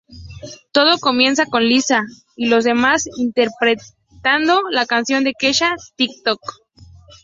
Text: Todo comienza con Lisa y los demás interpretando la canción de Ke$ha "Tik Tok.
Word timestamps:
Todo 0.71 0.97
comienza 0.97 1.45
con 1.45 1.61
Lisa 1.63 2.01
y 2.35 2.47
los 2.49 2.63
demás 2.63 3.03
interpretando 3.17 4.59
la 4.71 4.87
canción 4.87 5.23
de 5.23 5.33
Ke$ha 5.39 5.75
"Tik 5.95 6.23
Tok. 6.25 6.39